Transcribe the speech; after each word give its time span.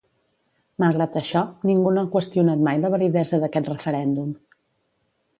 Malgrat 0.83 1.17
això, 1.19 1.43
ningú 1.69 1.91
no 1.97 2.03
ha 2.05 2.09
qüestionat 2.15 2.63
mai 2.67 2.79
la 2.85 2.91
validesa 2.93 3.39
d’aquest 3.43 3.69
referèndum. 3.75 4.33